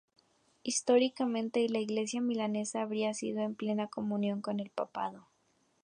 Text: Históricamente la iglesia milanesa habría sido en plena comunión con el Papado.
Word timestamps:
Históricamente 0.63 1.69
la 1.69 1.77
iglesia 1.77 2.21
milanesa 2.21 2.81
habría 2.81 3.13
sido 3.13 3.43
en 3.43 3.53
plena 3.53 3.85
comunión 3.85 4.41
con 4.41 4.59
el 4.59 4.71
Papado. 4.71 5.27